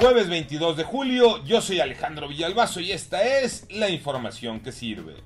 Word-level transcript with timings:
Jueves 0.00 0.28
22 0.28 0.76
de 0.76 0.84
julio, 0.84 1.44
yo 1.44 1.60
soy 1.60 1.80
Alejandro 1.80 2.28
Villalbazo 2.28 2.80
y 2.80 2.92
esta 2.92 3.22
es 3.22 3.66
la 3.70 3.88
información 3.90 4.60
que 4.60 4.72
sirve. 4.72 5.16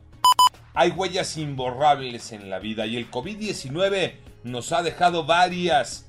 Hay 0.75 0.91
huellas 0.91 1.37
imborrables 1.37 2.33
en 2.33 2.51
la 2.51 2.59
vida 2.59 2.87
y 2.87 2.97
el 2.97 3.11
COVID-19 3.11 4.15
nos 4.45 4.73
ha 4.73 4.83
dejado 4.83 5.25
varias. 5.25 6.07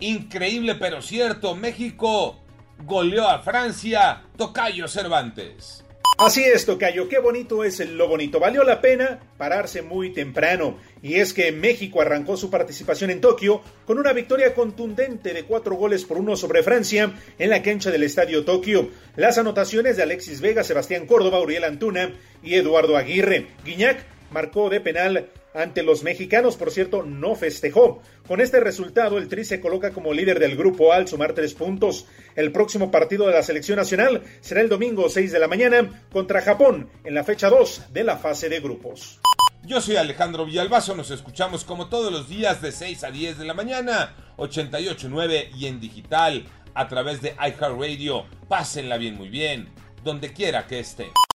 Increíble 0.00 0.76
pero 0.76 1.02
cierto, 1.02 1.54
México 1.54 2.41
goleó 2.84 3.28
a 3.28 3.42
Francia, 3.42 4.22
Tocayo 4.36 4.88
Cervantes. 4.88 5.84
Así 6.18 6.44
es, 6.44 6.66
Tocayo, 6.66 7.08
qué 7.08 7.18
bonito 7.18 7.64
es 7.64 7.80
lo 7.80 8.06
bonito. 8.06 8.38
Valió 8.38 8.64
la 8.64 8.80
pena 8.80 9.18
pararse 9.38 9.82
muy 9.82 10.12
temprano. 10.12 10.76
Y 11.02 11.16
es 11.16 11.32
que 11.32 11.50
México 11.52 12.00
arrancó 12.00 12.36
su 12.36 12.50
participación 12.50 13.10
en 13.10 13.20
Tokio 13.20 13.62
con 13.86 13.98
una 13.98 14.12
victoria 14.12 14.54
contundente 14.54 15.32
de 15.32 15.44
cuatro 15.44 15.74
goles 15.74 16.04
por 16.04 16.18
uno 16.18 16.36
sobre 16.36 16.62
Francia 16.62 17.12
en 17.38 17.50
la 17.50 17.62
cancha 17.62 17.90
del 17.90 18.04
Estadio 18.04 18.44
Tokio. 18.44 18.90
Las 19.16 19.38
anotaciones 19.38 19.96
de 19.96 20.04
Alexis 20.04 20.40
Vega, 20.40 20.62
Sebastián 20.62 21.06
Córdoba, 21.06 21.40
Uriel 21.40 21.64
Antuna 21.64 22.12
y 22.42 22.54
Eduardo 22.54 22.96
Aguirre. 22.96 23.48
Guiñac 23.64 24.04
marcó 24.30 24.70
de 24.70 24.80
penal 24.80 25.28
ante 25.54 25.82
los 25.82 26.02
mexicanos, 26.02 26.56
por 26.56 26.70
cierto, 26.70 27.02
no 27.02 27.34
festejó. 27.34 28.02
Con 28.26 28.40
este 28.40 28.60
resultado, 28.60 29.18
el 29.18 29.28
Tri 29.28 29.44
se 29.44 29.60
coloca 29.60 29.90
como 29.90 30.12
líder 30.12 30.38
del 30.38 30.56
grupo 30.56 30.92
al 30.92 31.08
sumar 31.08 31.32
tres 31.34 31.54
puntos. 31.54 32.06
El 32.34 32.52
próximo 32.52 32.90
partido 32.90 33.26
de 33.26 33.34
la 33.34 33.42
selección 33.42 33.76
nacional 33.76 34.22
será 34.40 34.60
el 34.60 34.68
domingo 34.68 35.08
6 35.08 35.32
de 35.32 35.38
la 35.38 35.48
mañana 35.48 36.04
contra 36.10 36.42
Japón 36.42 36.88
en 37.04 37.14
la 37.14 37.24
fecha 37.24 37.50
2 37.50 37.92
de 37.92 38.04
la 38.04 38.16
fase 38.16 38.48
de 38.48 38.60
grupos. 38.60 39.20
Yo 39.64 39.80
soy 39.80 39.96
Alejandro 39.96 40.44
Villalbazo, 40.44 40.96
nos 40.96 41.10
escuchamos 41.10 41.64
como 41.64 41.88
todos 41.88 42.12
los 42.12 42.28
días 42.28 42.60
de 42.62 42.72
6 42.72 43.04
a 43.04 43.10
10 43.12 43.38
de 43.38 43.44
la 43.44 43.54
mañana, 43.54 44.16
88.9 44.36 45.50
y 45.56 45.66
en 45.66 45.78
digital 45.78 46.44
a 46.74 46.88
través 46.88 47.22
de 47.22 47.36
iHeartRadio. 47.38 48.24
Pásenla 48.48 48.96
bien, 48.96 49.14
muy 49.14 49.28
bien, 49.28 49.68
donde 50.02 50.32
quiera 50.32 50.66
que 50.66 50.80
esté. 50.80 51.12